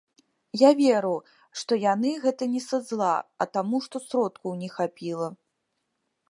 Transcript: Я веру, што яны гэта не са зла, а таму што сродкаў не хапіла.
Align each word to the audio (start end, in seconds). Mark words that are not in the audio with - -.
Я 0.59 0.69
веру, 0.77 1.11
што 1.61 1.77
яны 1.83 2.13
гэта 2.23 2.43
не 2.55 2.61
са 2.69 2.77
зла, 2.87 3.11
а 3.45 3.47
таму 3.59 3.83
што 3.85 3.95
сродкаў 4.07 4.57
не 4.63 4.69
хапіла. 4.79 5.29